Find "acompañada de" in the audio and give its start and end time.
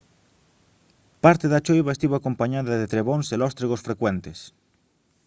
2.17-2.89